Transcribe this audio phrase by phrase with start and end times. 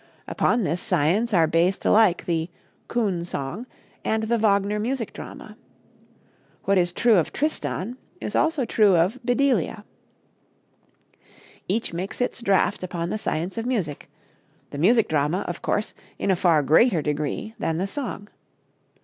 [0.27, 2.49] Upon this science are based alike the
[2.87, 3.67] "coon song"
[4.03, 5.55] and the Wagner music drama.
[6.63, 9.85] What is true of "Tristan" is true also of "Bedelia."
[11.67, 14.09] Each makes its draft upon the science of music;
[14.71, 18.27] the music drama, of course, in a far greater degree than the song.